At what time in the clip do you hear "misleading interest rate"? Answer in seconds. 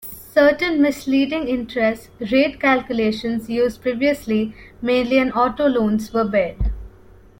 0.81-2.59